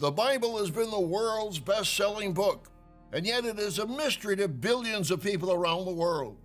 [0.00, 2.70] The Bible has been the world's best selling book,
[3.12, 6.38] and yet it is a mystery to billions of people around the world.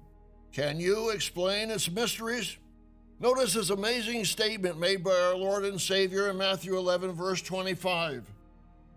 [0.51, 2.57] Can you explain its mysteries?
[3.21, 8.29] Notice this amazing statement made by our Lord and Savior in Matthew 11, verse 25.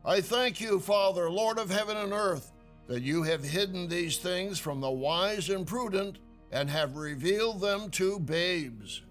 [0.05, 2.51] I thank you, Father, Lord of heaven and earth,
[2.89, 6.19] that you have hidden these things from the wise and prudent
[6.51, 9.03] and have revealed them to babes.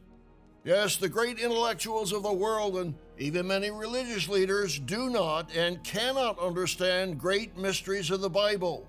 [0.66, 5.84] Yes, the great intellectuals of the world and even many religious leaders do not and
[5.84, 8.88] cannot understand great mysteries of the Bible.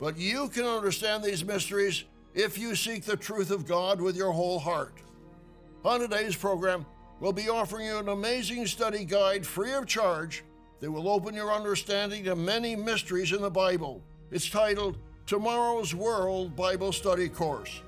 [0.00, 2.04] But you can understand these mysteries
[2.34, 4.94] if you seek the truth of God with your whole heart.
[5.84, 6.86] On today's program,
[7.20, 10.44] we'll be offering you an amazing study guide free of charge
[10.80, 14.02] that will open your understanding to many mysteries in the Bible.
[14.30, 17.82] It's titled Tomorrow's World Bible Study Course.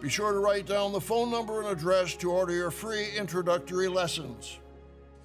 [0.00, 3.86] Be sure to write down the phone number and address to order your free introductory
[3.86, 4.58] lessons.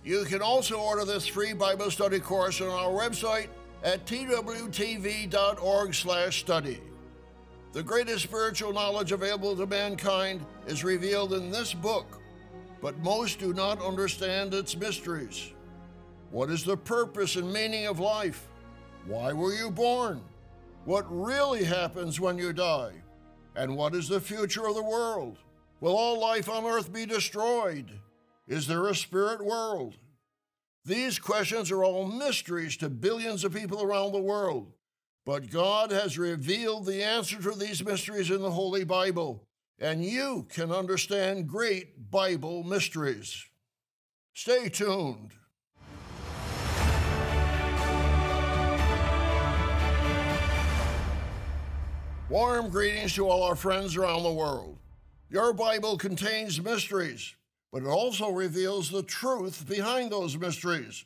[0.05, 3.47] You can also order this free Bible study course on our website
[3.83, 6.81] at twtv.org/study.
[7.73, 12.21] The greatest spiritual knowledge available to mankind is revealed in this book,
[12.81, 15.51] but most do not understand its mysteries.
[16.29, 18.47] What is the purpose and meaning of life?
[19.07, 20.21] Why were you born?
[20.85, 22.91] What really happens when you die?
[23.55, 25.39] And what is the future of the world?
[25.81, 27.89] Will all life on earth be destroyed?
[28.47, 29.95] Is there a spirit world?
[30.83, 34.71] These questions are all mysteries to billions of people around the world.
[35.25, 39.47] But God has revealed the answer to these mysteries in the Holy Bible,
[39.79, 43.45] and you can understand great Bible mysteries.
[44.35, 45.31] Stay tuned.
[52.29, 54.77] Warm greetings to all our friends around the world.
[55.29, 57.33] Your Bible contains mysteries,
[57.75, 61.03] but it also reveals the truth behind those mysteries.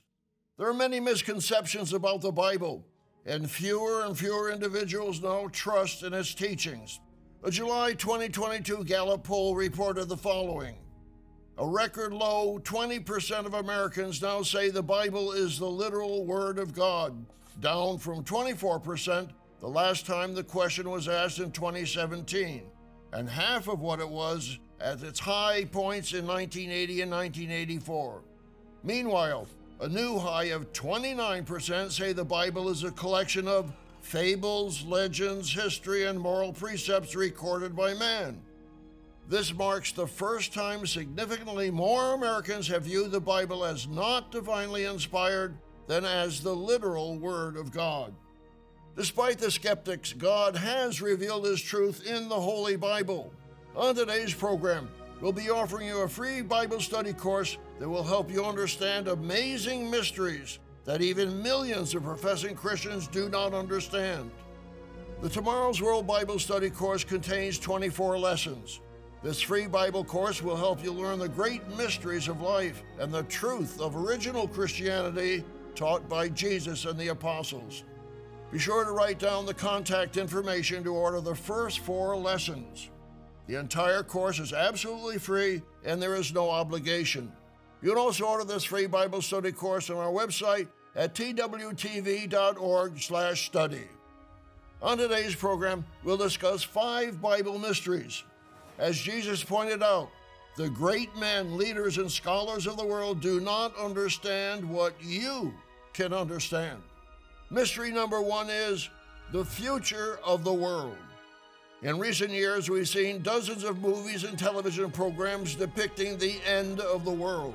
[0.56, 2.86] There are many misconceptions about the Bible,
[3.26, 7.00] and fewer and fewer individuals now trust in its teachings.
[7.44, 10.76] A July 2022 Gallup poll reported the following
[11.58, 16.76] A record low 20% of Americans now say the Bible is the literal Word of
[16.76, 17.26] God,
[17.62, 19.30] down from 24%
[19.60, 22.62] the last time the question was asked in 2017,
[23.14, 28.22] and half of what it was at its high points in 1980 and 1984.
[28.84, 29.48] Meanwhile,
[29.82, 36.06] a new high of 29% say the Bible is a collection of fables, legends, history,
[36.06, 38.42] and moral precepts recorded by man.
[39.28, 44.86] This marks the first time significantly more Americans have viewed the Bible as not divinely
[44.86, 45.56] inspired
[45.88, 48.14] than as the literal Word of God.
[48.96, 53.32] Despite the skeptics, God has revealed His truth in the Holy Bible.
[53.80, 54.90] On today's program,
[55.22, 59.90] we'll be offering you a free Bible study course that will help you understand amazing
[59.90, 64.32] mysteries that even millions of professing Christians do not understand.
[65.22, 68.82] The Tomorrow's World Bible Study course contains 24 lessons.
[69.24, 73.24] This free Bible course will help you learn the great mysteries of life and the
[73.24, 77.86] truth of original Christianity taught by Jesus and the apostles.
[78.52, 82.90] Be sure to write down the contact information to order the first four lessons.
[83.50, 87.32] The entire course is absolutely free and there is no obligation.
[87.82, 93.88] You can also order this free Bible study course on our website at twtv.org/study.
[94.84, 98.22] On today's program, we'll discuss five Bible mysteries.
[98.78, 100.12] As Jesus pointed out,
[100.56, 105.56] the great men, leaders, and scholars of the world do not understand what you
[105.94, 106.84] can understand.
[107.50, 108.92] Mystery number one is
[109.32, 110.98] the future of the world.
[111.82, 117.06] In recent years, we've seen dozens of movies and television programs depicting the end of
[117.06, 117.54] the world.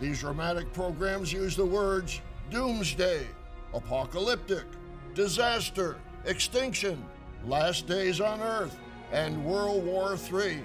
[0.00, 3.24] These dramatic programs use the words doomsday,
[3.72, 4.64] apocalyptic,
[5.14, 7.04] disaster, extinction,
[7.46, 8.76] last days on earth,
[9.12, 10.64] and World War III.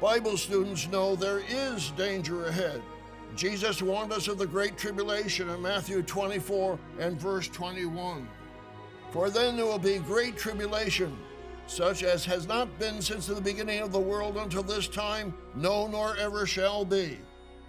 [0.00, 2.80] Bible students know there is danger ahead
[3.36, 8.28] Jesus warned us of the great tribulation in Matthew 24 and verse 21.
[9.10, 11.16] For then there will be great tribulation,
[11.68, 15.86] such as has not been since the beginning of the world until this time, no,
[15.86, 17.18] nor ever shall be.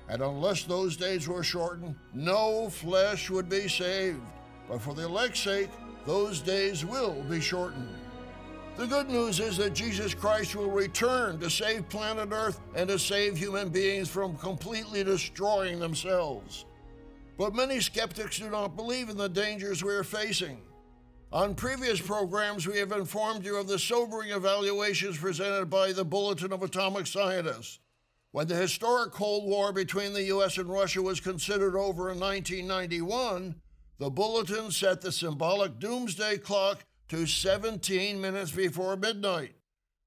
[0.07, 4.21] And unless those days were shortened, no flesh would be saved.
[4.67, 5.69] But for the elect's sake,
[6.05, 7.89] those days will be shortened.
[8.77, 12.97] The good news is that Jesus Christ will return to save planet Earth and to
[12.97, 16.63] save human beings from completely destroying themselves.
[17.37, 20.61] But many skeptics do not believe in the dangers we are facing.
[21.31, 26.51] On previous programs, we have informed you of the sobering evaluations presented by the Bulletin
[26.51, 27.77] of Atomic Scientists.
[28.31, 30.57] When the historic Cold War between the U.S.
[30.57, 33.55] and Russia was considered over in 1991,
[33.99, 39.53] the bulletin set the symbolic doomsday clock to 17 minutes before midnight.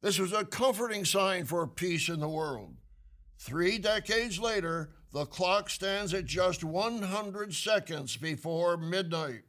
[0.01, 2.75] This was a comforting sign for peace in the world.
[3.39, 9.43] Three decades later, the clock stands at just 100 seconds before midnight.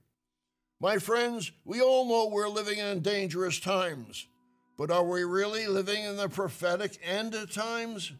[0.79, 4.27] My friends, we all know we're living in dangerous times,
[4.77, 8.11] but are we really living in the prophetic end of times?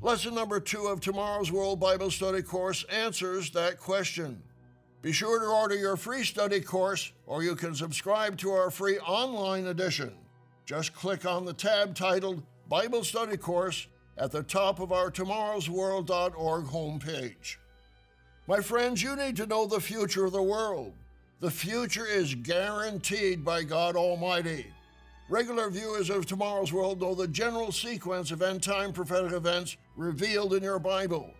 [0.00, 4.42] Lesson number two of tomorrow's World Bible Study course answers that question.
[5.00, 8.98] Be sure to order your free study course, or you can subscribe to our free
[8.98, 10.12] online edition.
[10.64, 13.86] Just click on the tab titled Bible Study Course
[14.16, 17.56] at the top of our tomorrowsworld.org homepage.
[18.46, 20.94] My friends, you need to know the future of the world.
[21.42, 24.66] The future is guaranteed by God Almighty.
[25.28, 30.54] Regular viewers of Tomorrow's World know the general sequence of end time prophetic events revealed
[30.54, 31.34] in your Bible.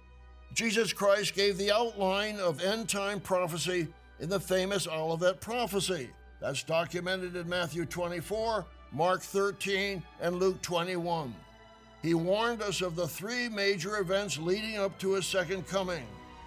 [0.54, 3.86] Jesus Christ gave the outline of end time prophecy
[4.18, 6.10] in the famous Olivet prophecy.
[6.40, 11.32] That's documented in Matthew 24, Mark 13, and Luke 21.
[12.02, 16.02] He warned us of the three major events leading up to his second coming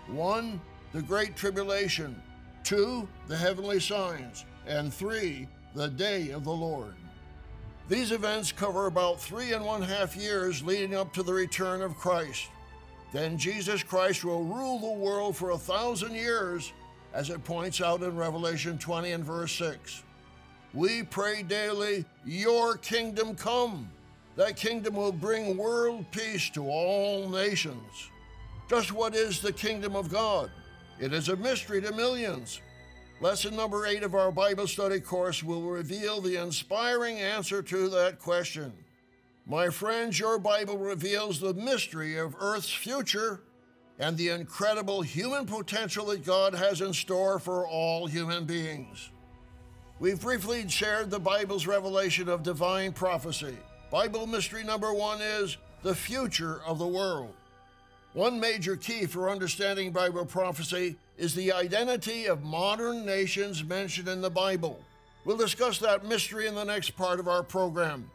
[0.08, 0.60] one,
[0.92, 2.22] the Great Tribulation,
[2.66, 6.96] two, the heavenly signs, and three, the day of the Lord.
[7.88, 11.96] These events cover about three and one half years leading up to the return of
[11.96, 12.50] Christ.
[13.14, 16.74] Then Jesus Christ will rule the world for a thousand years,
[17.14, 20.04] as it points out in Revelation 20 and verse 6.
[20.74, 23.90] We pray daily, Your kingdom come.
[24.36, 28.10] That kingdom will bring world peace to all nations.
[28.70, 30.50] Just what is the kingdom of God?
[31.00, 32.62] It is a mystery to millions.
[33.20, 38.20] Lesson number eight of our Bible study course will reveal the inspiring answer to that
[38.20, 38.72] question.
[39.46, 43.42] My friends, your Bible reveals the mystery of Earth's future
[44.00, 49.12] and the incredible human potential that God has in store for all human beings.
[50.00, 53.58] We've briefly shared the Bible's revelation of divine prophecy.
[53.92, 57.34] Bible mystery number one is the future of the world.
[58.16, 64.22] One major key for understanding Bible prophecy is the identity of modern nations mentioned in
[64.22, 64.80] the Bible.
[65.26, 68.10] We'll discuss that mystery in the next part of our program.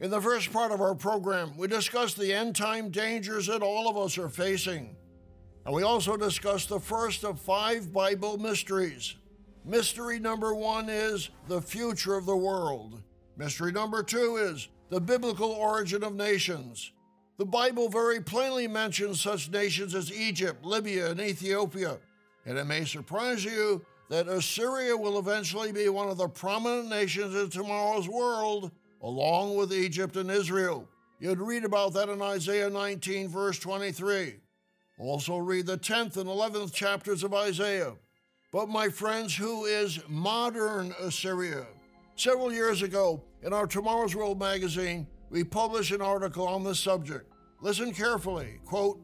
[0.00, 3.88] In the first part of our program, we discussed the end time dangers that all
[3.88, 4.96] of us are facing.
[5.64, 9.16] And we also discussed the first of five Bible mysteries.
[9.64, 13.02] Mystery number one is the future of the world.
[13.36, 16.92] Mystery number two is the biblical origin of nations.
[17.36, 21.98] The Bible very plainly mentions such nations as Egypt, Libya, and Ethiopia.
[22.46, 27.34] And it may surprise you that Assyria will eventually be one of the prominent nations
[27.34, 28.70] in tomorrow's world,
[29.02, 30.88] along with Egypt and Israel.
[31.18, 34.36] You'd read about that in Isaiah 19, verse 23.
[34.98, 37.94] Also, read the 10th and 11th chapters of Isaiah.
[38.52, 41.66] But, my friends, who is modern Assyria?
[42.14, 47.32] Several years ago, in our Tomorrow's World magazine, we publish an article on this subject.
[47.60, 48.60] Listen carefully.
[48.64, 49.00] Quote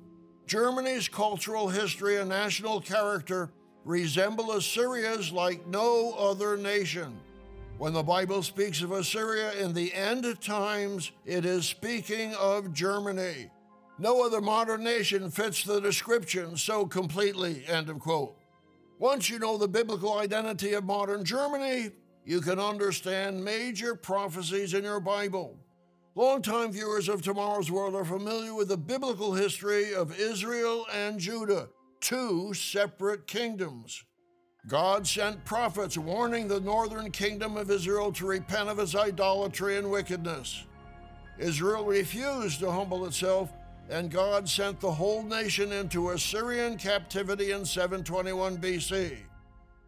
[0.47, 3.50] Germany's cultural history and national character
[3.85, 7.19] resemble Assyria's like no other nation.
[7.79, 13.50] When the Bible speaks of Assyria in the end times, it is speaking of Germany.
[13.99, 17.65] No other modern nation fits the description so completely.
[17.67, 18.37] End of quote.
[18.99, 21.91] Once you know the biblical identity of modern Germany,
[22.25, 25.57] you can understand major prophecies in your Bible.
[26.17, 31.69] Longtime viewers of Tomorrow's World are familiar with the biblical history of Israel and Judah,
[32.00, 34.05] two separate kingdoms.
[34.67, 39.88] God sent prophets warning the northern kingdom of Israel to repent of its idolatry and
[39.88, 40.64] wickedness.
[41.38, 43.52] Israel refused to humble itself,
[43.88, 49.17] and God sent the whole nation into Assyrian captivity in 721 BC.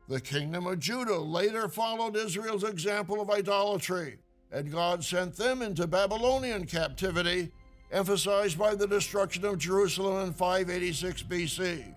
[0.08, 4.18] The kingdom of Judah later followed Israel's example of idolatry,
[4.52, 7.50] and God sent them into Babylonian captivity,
[7.90, 11.94] emphasized by the destruction of Jerusalem in 586 BC.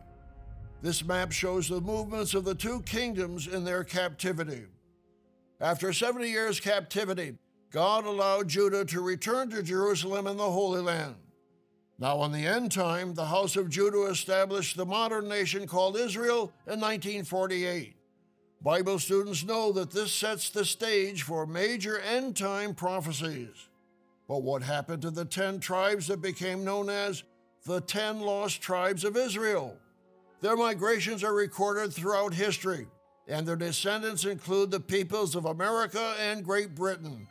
[0.82, 4.64] This map shows the movements of the two kingdoms in their captivity.
[5.60, 7.38] After 70 years' captivity,
[7.72, 11.16] God allowed Judah to return to Jerusalem and the Holy Land.
[11.98, 16.52] Now, in the end time, the house of Judah established the modern nation called Israel
[16.68, 17.96] in 1948.
[18.62, 23.68] Bible students know that this sets the stage for major end time prophecies.
[24.28, 27.24] But what happened to the 10 tribes that became known as
[27.66, 29.78] the 10 lost tribes of Israel?
[30.42, 32.88] Their migrations are recorded throughout history,
[33.28, 37.28] and their descendants include the peoples of America and Great Britain.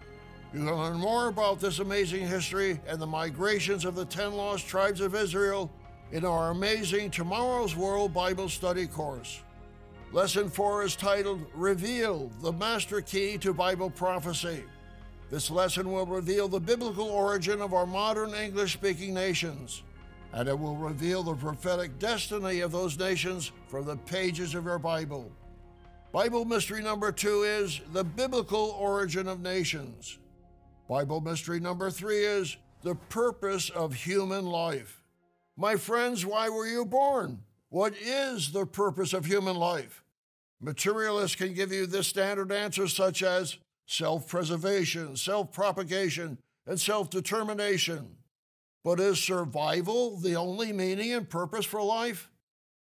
[0.52, 4.68] You can learn more about this amazing history and the migrations of the 10 lost
[4.68, 5.70] tribes of Israel
[6.12, 9.40] in our amazing Tomorrow's World Bible Study course.
[10.14, 14.62] Lesson 4 is titled Reveal the Master Key to Bible Prophecy.
[15.28, 19.82] This lesson will reveal the biblical origin of our modern English speaking nations
[20.32, 24.78] and it will reveal the prophetic destiny of those nations from the pages of your
[24.78, 25.32] Bible.
[26.12, 30.20] Bible mystery number two is the biblical origin of nations.
[30.88, 35.02] Bible mystery number three is the purpose of human life.
[35.56, 37.40] My friends, why were you born?
[37.68, 40.03] What is the purpose of human life?
[40.64, 47.10] Materialists can give you this standard answer, such as self preservation, self propagation, and self
[47.10, 48.16] determination.
[48.82, 52.30] But is survival the only meaning and purpose for life?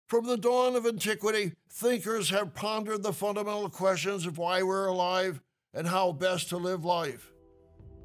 [0.08, 5.40] From the dawn of antiquity, thinkers have pondered the fundamental questions of why we're alive
[5.76, 7.32] and how best to live life.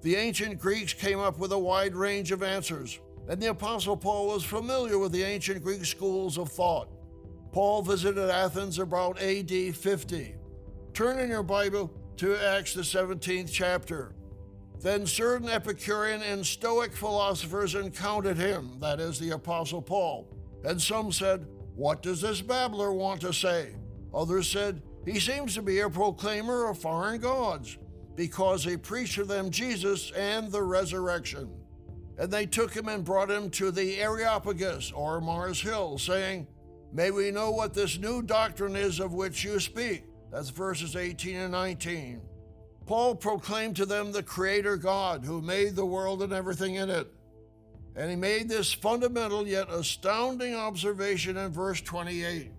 [0.03, 4.27] The ancient Greeks came up with a wide range of answers, and the Apostle Paul
[4.27, 6.91] was familiar with the ancient Greek schools of thought.
[7.53, 10.35] Paul visited Athens about AD 50.
[10.95, 14.15] Turn in your Bible to Acts, the 17th chapter.
[14.81, 20.35] Then certain Epicurean and Stoic philosophers encountered him, that is, the Apostle Paul.
[20.65, 23.77] And some said, What does this babbler want to say?
[24.15, 27.77] Others said, He seems to be a proclaimer of foreign gods,
[28.17, 31.51] because he preached to them Jesus and the resurrection.
[32.19, 36.47] And they took him and brought him to the Areopagus, or Mars Hill, saying,
[36.93, 40.05] May we know what this new doctrine is of which you speak.
[40.31, 42.21] That's verses 18 and 19.
[42.85, 47.11] Paul proclaimed to them the Creator God who made the world and everything in it.
[47.97, 52.51] And he made this fundamental yet astounding observation in verse 28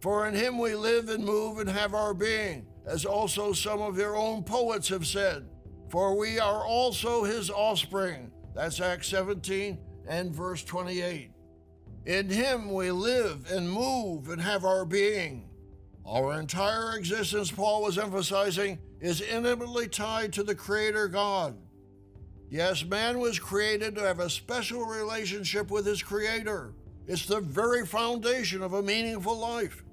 [0.00, 3.96] For in him we live and move and have our being, as also some of
[3.96, 5.48] your own poets have said.
[5.88, 8.30] For we are also his offspring.
[8.54, 9.78] That's Acts 17
[10.08, 11.30] and verse 28.
[12.06, 15.48] In him we live and move and have our being.
[16.06, 21.56] Our entire existence, Paul was emphasizing, is intimately tied to the Creator God.
[22.48, 26.74] Yes, man was created to have a special relationship with his Creator.
[27.06, 29.84] It's the very foundation of a meaningful life.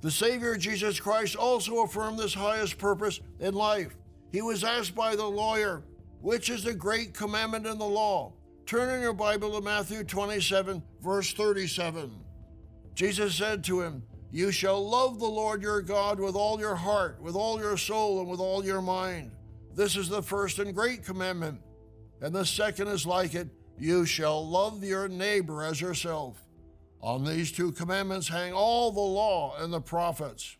[0.00, 3.96] The Savior Jesus Christ also affirmed this highest purpose in life.
[4.30, 5.82] He was asked by the lawyer,
[6.20, 8.32] Which is the great commandment in the law?
[8.66, 12.10] Turn in your Bible to Matthew 27, verse 37.
[12.94, 17.20] Jesus said to him, You shall love the Lord your God with all your heart,
[17.20, 19.32] with all your soul, and with all your mind.
[19.74, 21.60] This is the first and great commandment.
[22.20, 26.44] And the second is like it you shall love your neighbor as yourself.
[27.00, 30.56] On these two commandments hang all the law and the prophets.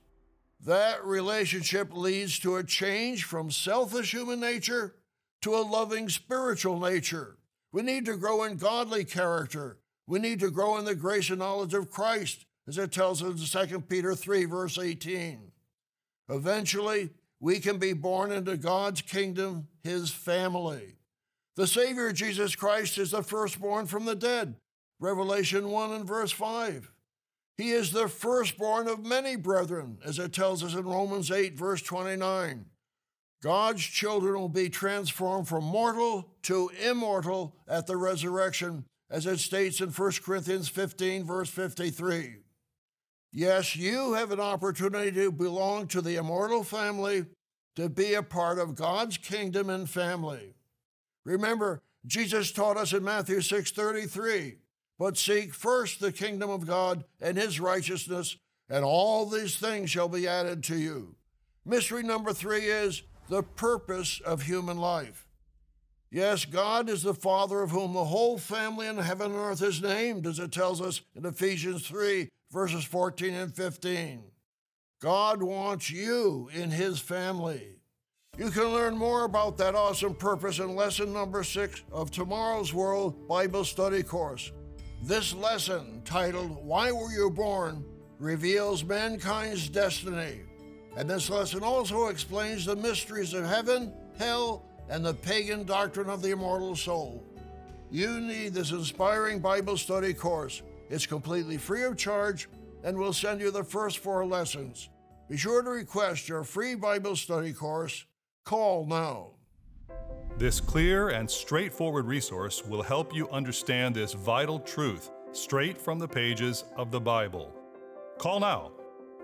[0.64, 4.95] That relationship leads to a change from selfish human nature
[5.42, 7.38] to a loving spiritual nature.
[7.73, 9.77] We need to grow in godly character.
[10.08, 13.54] We need to grow in the grace and knowledge of Christ, as it tells us
[13.54, 15.52] in 2 Peter 3, verse 18.
[16.30, 17.10] Eventually,
[17.40, 20.96] we can be born into God's kingdom, His family.
[21.56, 24.56] The Savior Jesus Christ is the firstborn from the dead,
[24.98, 26.90] Revelation 1 and verse 5.
[27.58, 31.82] He is the firstborn of many brethren, as it tells us in Romans 8, verse
[31.82, 32.64] 29.
[33.42, 39.80] God's children will be transformed from mortal to immortal at the resurrection, as it states
[39.80, 42.36] in 1 Corinthians 15, verse 53.
[43.32, 47.26] Yes, you have an opportunity to belong to the immortal family,
[47.76, 50.54] to be a part of God's kingdom and family.
[51.24, 54.58] Remember, Jesus taught us in Matthew 6:33,
[54.98, 58.36] but seek first the kingdom of God and his righteousness,
[58.68, 61.16] and all these things shall be added to you.
[61.64, 65.27] Mystery number three is the purpose of human life.
[66.10, 69.82] Yes, God is the Father of whom the whole family in heaven and earth is
[69.82, 74.22] named, as it tells us in Ephesians 3, verses 14 and 15.
[75.00, 77.76] God wants you in His family.
[78.38, 83.28] You can learn more about that awesome purpose in lesson number six of tomorrow's World
[83.28, 84.50] Bible Study course.
[85.02, 87.84] This lesson, titled Why Were You Born,
[88.18, 90.40] reveals mankind's destiny.
[90.96, 96.23] And this lesson also explains the mysteries of heaven, hell, and the pagan doctrine of
[96.23, 97.25] the immortal soul.
[97.90, 100.62] You need this inspiring Bible study course.
[100.90, 102.49] It's completely free of charge
[102.85, 104.88] and we'll send you the first four lessons.
[105.28, 108.07] Be sure to request your free Bible study course.
[108.45, 109.33] Call now.
[110.38, 116.09] This clear and straightforward resource will help you understand this vital truth straight from the
[116.09, 117.54] pages of the Bible.
[118.18, 118.73] Call now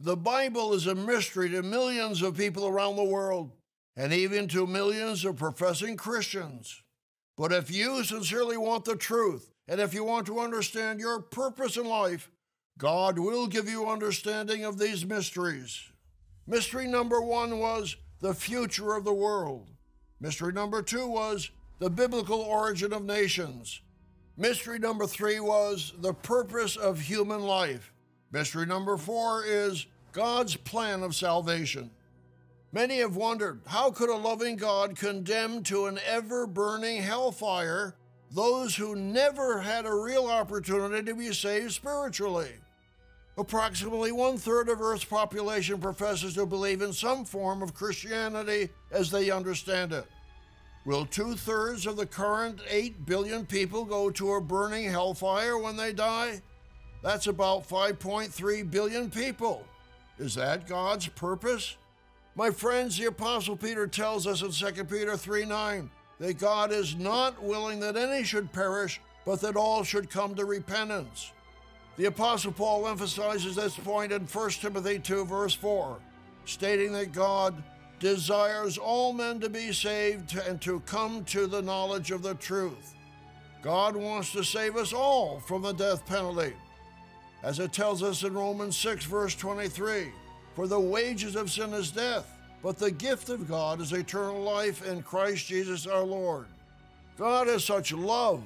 [0.00, 3.50] The Bible is a mystery to millions of people around the world
[3.96, 6.82] and even to millions of professing Christians.
[7.36, 11.76] But if you sincerely want the truth and if you want to understand your purpose
[11.76, 12.30] in life,
[12.78, 15.82] God will give you understanding of these mysteries.
[16.46, 19.66] Mystery number one was the future of the world.
[20.20, 23.80] Mystery number two was the biblical origin of nations.
[24.36, 27.92] Mystery number three was the purpose of human life.
[28.30, 31.90] Mystery number four is God's plan of salvation.
[32.72, 37.94] Many have wondered how could a loving God condemn to an ever burning hellfire
[38.30, 42.52] those who never had a real opportunity to be saved spiritually?
[43.38, 49.10] Approximately one third of Earth's population professes to believe in some form of Christianity as
[49.10, 50.04] they understand it.
[50.84, 55.76] Will two thirds of the current 8 billion people go to a burning hellfire when
[55.76, 56.42] they die?
[57.02, 59.64] That's about 5.3 billion people.
[60.18, 61.76] Is that God's purpose?
[62.34, 66.96] My friends, the Apostle Peter tells us in 2 Peter 3 9 that God is
[66.96, 71.32] not willing that any should perish, but that all should come to repentance.
[71.96, 75.98] The Apostle Paul emphasizes this point in 1 Timothy 2, verse 4,
[76.44, 77.60] stating that God
[77.98, 82.94] desires all men to be saved and to come to the knowledge of the truth.
[83.62, 86.54] God wants to save us all from the death penalty.
[87.42, 90.12] As it tells us in Romans 6, verse 23,
[90.54, 94.84] for the wages of sin is death, but the gift of God is eternal life
[94.84, 96.46] in Christ Jesus our Lord.
[97.16, 98.42] God is such love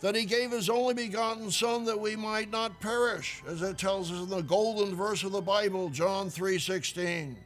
[0.00, 4.10] that he gave his only begotten Son that we might not perish, as it tells
[4.10, 7.36] us in the golden verse of the Bible, John 3:16.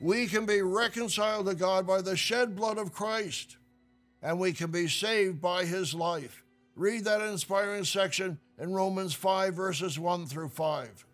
[0.00, 3.56] We can be reconciled to God by the shed blood of Christ,
[4.22, 6.44] and we can be saved by his life.
[6.74, 11.06] Read that inspiring section in Romans 5, verses 1 through 5.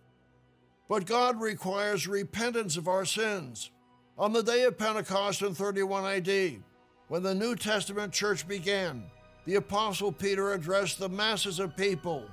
[0.89, 3.71] But God requires repentance of our sins.
[4.19, 6.63] On the day of Pentecost in 31 AD,
[7.09, 9.05] when the New Testament church began,
[9.45, 12.25] the Apostle Peter addressed the masses of people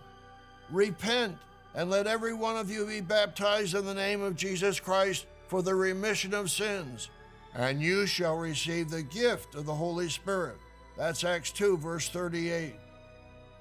[0.70, 1.38] Repent
[1.76, 5.62] and let every one of you be baptized in the name of Jesus Christ for
[5.62, 7.10] the remission of sins,
[7.54, 10.58] and you shall receive the gift of the Holy Spirit.
[10.98, 12.74] That's Acts 2, verse 38.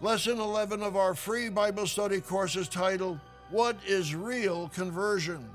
[0.03, 5.49] Lesson 11 of our free Bible study course is titled, What is Real Conversion?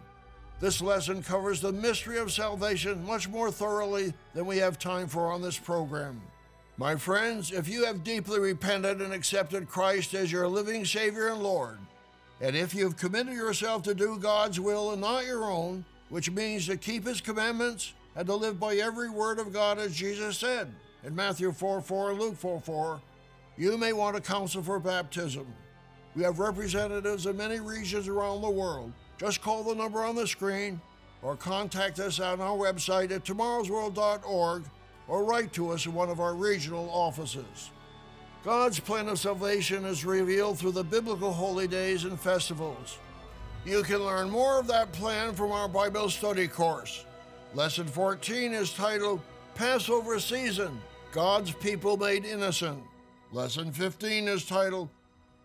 [0.62, 5.34] This lesson covers the mystery of salvation much more thoroughly than we have time for
[5.34, 6.22] on this program.
[6.78, 11.44] My friends, if you have deeply repented and accepted Christ as your living Savior and
[11.44, 11.78] Lord,
[12.40, 16.32] and if you have committed yourself to do God's will and not your own, which
[16.32, 20.38] means to keep His commandments and to live by every word of God as Jesus
[20.38, 23.02] said in Matthew 4 4 and Luke 4 4,
[23.58, 25.48] you may want to counsel for baptism.
[26.15, 28.93] We have representatives in many regions around the world.
[29.17, 30.80] Just call the number on the screen
[31.22, 34.63] or contact us on our website at tomorrowsworld.org
[35.08, 37.72] or write to us in one of our regional offices.
[38.43, 42.98] God's plan of salvation is revealed through the biblical holy days and festivals.
[43.65, 47.06] You can learn more of that plan from our Bible study course.
[47.54, 49.22] Lesson 14 is titled
[49.56, 50.80] Passover Season
[51.12, 52.82] God's People Made Innocent.
[53.34, 54.88] Lesson 15 is titled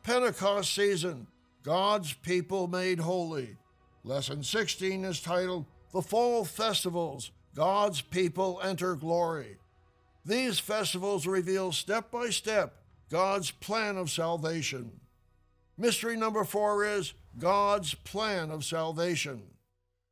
[0.04, 1.26] Pentecost Season
[1.64, 3.56] God's People Made Holy.
[4.04, 9.58] Lesson 16 is titled The Fall Festivals God's People Enter Glory.
[10.24, 12.76] These festivals reveal step by step
[13.10, 15.00] God's plan of salvation.
[15.76, 19.42] Mystery number four is God's plan of salvation.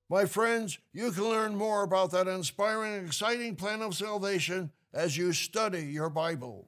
[0.08, 5.32] My friends, you can learn more about that inspiring exciting plan of salvation as you
[5.32, 6.66] study your Bible.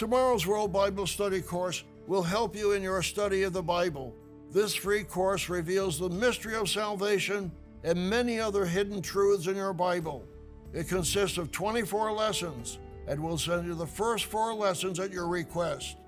[0.00, 4.16] Tomorrow's World Bible Study course will help you in your study of the Bible.
[4.50, 7.52] This free course reveals the mystery of salvation
[7.84, 10.24] and many other hidden truths in your Bible.
[10.72, 15.28] It consists of 24 lessons and will send you the first four lessons at your
[15.28, 15.98] request.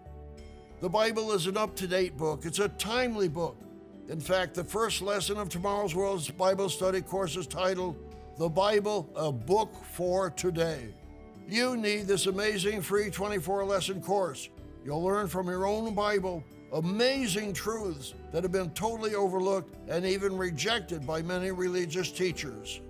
[0.81, 3.59] The Bible is an up to date book, it's a timely book.
[4.09, 7.98] In fact, the first lesson of tomorrow's World's Bible Study course is titled
[8.38, 10.94] The Bible, a Book for Today.
[11.48, 14.48] You need this amazing free 24 lesson course.
[14.85, 20.37] You'll learn from your own Bible amazing truths that have been totally overlooked and even
[20.37, 22.81] rejected by many religious teachers.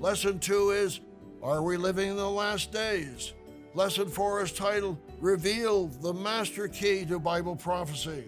[0.00, 1.00] Lesson two is
[1.42, 3.34] Are we living in the last days?
[3.74, 8.24] Lesson four is titled Reveal the Master Key to Bible Prophecy.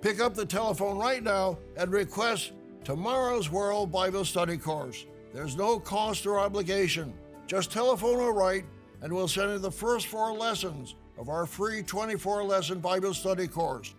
[0.00, 2.52] Pick up the telephone right now and request
[2.84, 5.04] tomorrow's World Bible Study course.
[5.32, 7.12] There's no cost or obligation.
[7.46, 8.64] Just telephone or write,
[9.02, 13.46] and we'll send you the first four lessons of our free 24 lesson Bible study
[13.46, 13.94] course.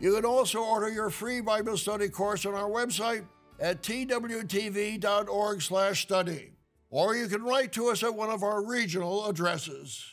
[0.00, 3.24] You can also order your free Bible study course on our website
[3.60, 6.52] at twtv.org/study,
[6.90, 10.04] or you can write to us at one of our regional addresses.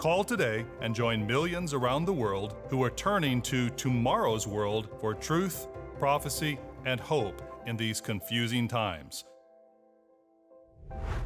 [0.00, 5.12] Call today and join millions around the world who are turning to tomorrow's world for
[5.12, 9.26] truth, prophecy, and hope in these confusing times.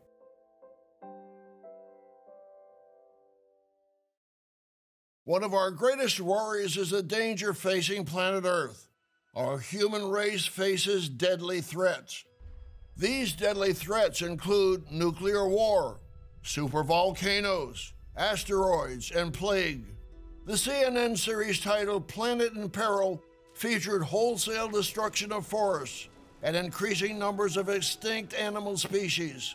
[5.24, 8.86] One of our greatest worries is the danger facing planet Earth.
[9.34, 12.24] Our human race faces deadly threats.
[12.96, 16.00] These deadly threats include nuclear war,
[16.44, 19.85] supervolcanoes, asteroids, and plague.
[20.46, 23.22] The CNN series titled Planet in Peril
[23.55, 26.09] featured wholesale destruction of forests
[26.42, 29.55] and increasing numbers of extinct animal species.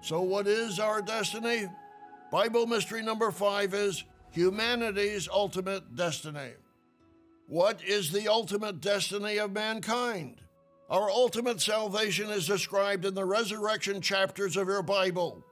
[0.00, 1.68] So, what is our destiny?
[2.30, 6.52] Bible mystery number five is humanity's ultimate destiny.
[7.46, 10.42] What is the ultimate destiny of mankind?
[10.90, 15.44] Our ultimate salvation is described in the resurrection chapters of your Bible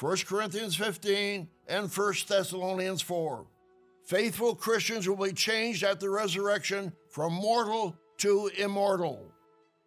[0.00, 3.46] 1 Corinthians 15 and 1 Thessalonians 4.
[4.04, 9.30] Faithful Christians will be changed at the resurrection from mortal to immortal.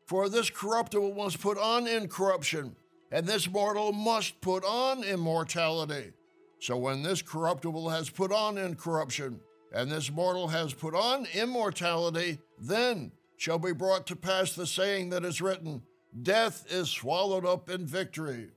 [0.05, 2.73] For this corruptible must put on incorruption,
[3.11, 6.13] and this mortal must put on immortality.
[6.59, 9.41] So when this corruptible has put on incorruption,
[9.73, 15.09] and this mortal has put on immortality, then shall be brought to pass the saying
[15.09, 15.83] that is written
[16.21, 18.49] Death is swallowed up in victory.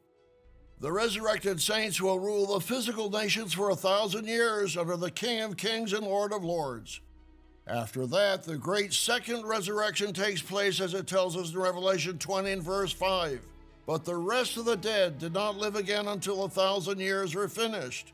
[0.78, 5.40] The resurrected saints will rule the physical nations for a thousand years under the King
[5.40, 7.00] of Kings and Lord of Lords.
[7.66, 12.52] After that, the great second resurrection takes place as it tells us in Revelation 20
[12.52, 13.40] and verse 5.
[13.86, 17.48] But the rest of the dead did not live again until a thousand years were
[17.48, 18.12] finished.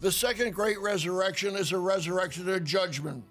[0.00, 3.24] The second great resurrection is a resurrection of judgment.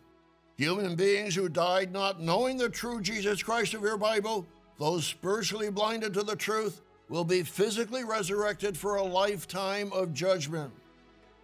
[0.57, 4.45] Human beings who died not knowing the true Jesus Christ of your Bible,
[4.79, 10.71] those spiritually blinded to the truth, will be physically resurrected for a lifetime of judgment.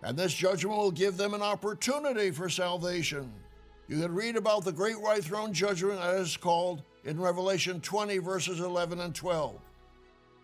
[0.01, 3.31] And this judgment will give them an opportunity for salvation.
[3.87, 8.59] You can read about the great white throne judgment as called in Revelation 20, verses
[8.61, 9.59] 11 and 12.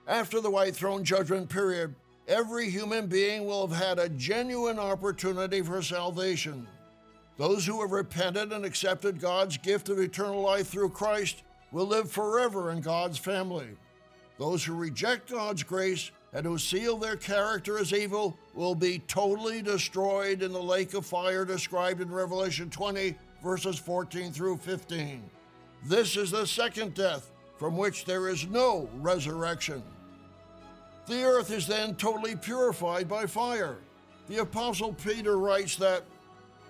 [0.08, 1.96] After the white throne judgment period,
[2.28, 6.68] every human being will have had a genuine opportunity for salvation.
[7.38, 12.12] Those who have repented and accepted God's gift of eternal life through Christ will live
[12.12, 13.68] forever in God's family.
[14.40, 19.62] Those who reject God's grace and who seal their character as evil will be totally
[19.62, 25.24] destroyed in the lake of fire described in Revelation 20, verses 14 through 15.
[25.86, 29.84] This is the second death, from which there is no resurrection.
[31.06, 33.78] The earth is then totally purified by fire.
[34.28, 36.04] The Apostle Peter writes that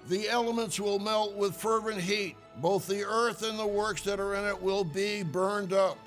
[0.08, 4.36] the elements will melt with fervent heat, both the earth and the works that are
[4.36, 5.98] in it will be burned up.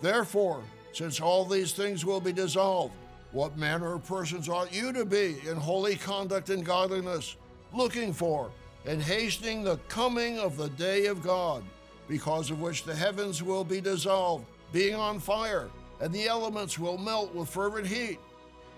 [0.00, 0.62] Therefore,
[0.92, 2.94] since all these things will be dissolved,
[3.32, 7.36] what manner of persons ought you to be in holy conduct and godliness,
[7.74, 8.50] looking for
[8.86, 11.62] and hastening the coming of the day of God,
[12.08, 15.68] because of which the heavens will be dissolved, being on fire,
[16.00, 18.18] and the elements will melt with fervent heat?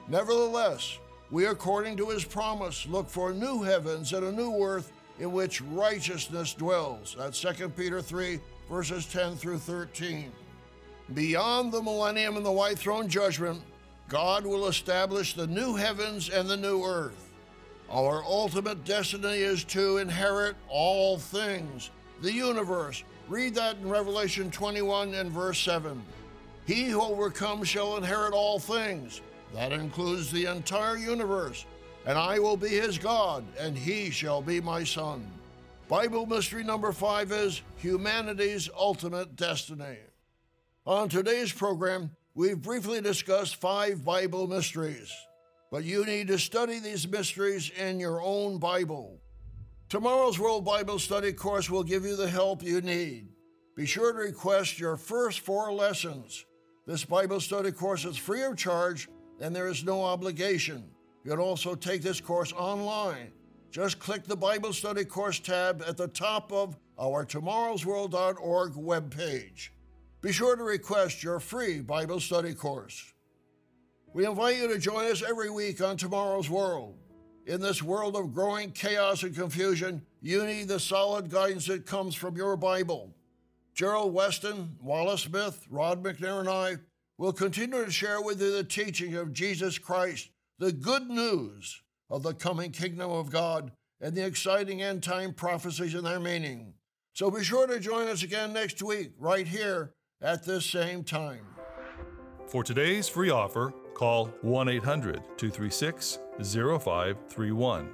[0.09, 0.99] Nevertheless,
[1.31, 5.61] we, according to his promise, look for new heavens and a new earth in which
[5.63, 7.15] righteousness dwells.
[7.17, 10.33] That's 2 Peter 3, verses 10 through 13.
[11.15, 13.63] Beyond the millennium and the white throne judgment,
[14.09, 17.31] God will establish the new heavens and the new earth.
[17.91, 21.91] Our ultimate destiny is to inherit all things,
[22.23, 23.05] the universe.
[23.29, 26.01] Read that in Revelation 21 and verse 7.
[26.67, 29.21] He who overcomes shall inherit all things.
[29.55, 31.65] That includes the entire universe.
[32.07, 35.27] And I will be his God, and he shall be my son.
[35.89, 39.99] Bible mystery number five is humanity's ultimate destiny.
[40.87, 45.13] On today's program, we've briefly discussed five Bible mysteries,
[45.71, 49.21] but you need to study these mysteries in your own Bible.
[49.89, 53.29] Tomorrow's World Bible Study course will give you the help you need.
[53.77, 56.47] Be sure to request your first four lessons.
[56.87, 59.09] This Bible study course is free of charge
[59.41, 60.85] and there is no obligation.
[61.25, 63.33] You can also take this course online.
[63.71, 69.69] Just click the Bible Study Course tab at the top of our tomorrowsworld.org webpage.
[70.23, 73.13] Be sure to request your free Bible study course.
[74.13, 76.97] We invite you to join us every week on Tomorrow's World.
[77.47, 82.15] In this world of growing chaos and confusion, you need the solid guidance that comes
[82.15, 83.15] from your Bible.
[83.73, 86.77] Gerald Weston, Wallace Smith, Rod McNair, and I
[87.21, 92.23] will continue to share with you the teaching of Jesus Christ, the good news of
[92.23, 96.73] the coming kingdom of God, and the exciting end time prophecies and their meaning.
[97.13, 101.45] So be sure to join us again next week, right here at this same time.
[102.47, 107.91] For today's free offer, call 1 800 236 0531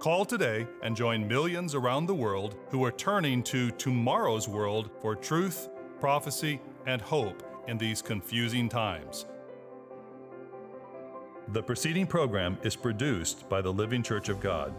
[0.00, 5.14] Call today and join millions around the world who are turning to tomorrow's world for
[5.14, 5.68] truth,
[6.00, 9.26] prophecy, and hope in these confusing times.
[11.48, 14.72] The preceding program is produced by the Living Church of God.